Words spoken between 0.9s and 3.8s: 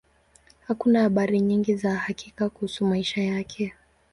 habari nyingi za hakika kuhusu maisha yake.